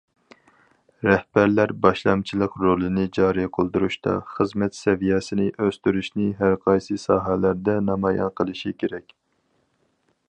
رەھبەرلەر 1.07 1.73
باشلامچىلىق 1.83 2.55
رولىنى 2.63 3.03
جارى 3.17 3.45
قىلدۇرۇشتا 3.57 4.15
خىزمەت 4.31 4.79
سەۋىيەسىنى 4.79 5.47
ئۆستۈرۈشنى 5.67 6.27
ھەر 6.43 6.59
قايسى 6.67 6.99
ساھەلەردە 7.05 7.79
نامايان 7.91 8.37
قىلىشى 8.41 8.77
كېرەك. 8.83 9.17